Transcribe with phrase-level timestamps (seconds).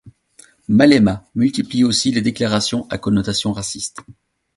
[0.67, 3.99] Malema multiplie aussi les déclarations à connotations racistes.